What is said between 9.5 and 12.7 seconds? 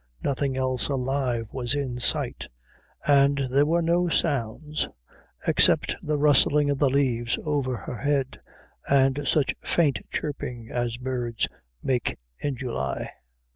faint chirping as birds make in